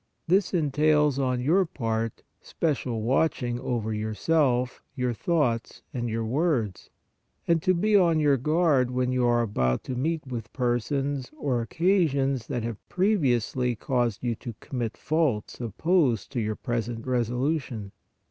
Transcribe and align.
This 0.27 0.51
entails 0.51 1.19
on 1.19 1.41
your 1.41 1.63
part 1.63 2.23
special 2.41 3.03
watch 3.03 3.43
166 3.43 3.53
PRAYER 3.61 3.69
ing 3.69 3.77
over 3.77 3.93
yourself, 3.93 4.81
your 4.95 5.13
thoughts 5.13 5.83
and 5.93 6.09
your 6.09 6.25
words, 6.25 6.89
and 7.47 7.61
to 7.61 7.75
be 7.75 7.95
on 7.95 8.19
your 8.19 8.37
guard 8.37 8.89
when 8.89 9.11
you 9.11 9.27
are 9.27 9.43
about 9.43 9.83
to 9.83 9.95
meet 9.95 10.25
with 10.25 10.51
persons 10.53 11.29
or 11.37 11.61
occasions 11.61 12.47
that 12.47 12.63
have 12.63 12.89
previously 12.89 13.75
caused 13.75 14.23
you 14.23 14.33
to 14.37 14.55
commit 14.59 14.97
faults 14.97 15.61
opposed 15.61 16.31
to 16.31 16.39
your 16.39 16.55
present 16.55 17.05
resolution. 17.05 17.91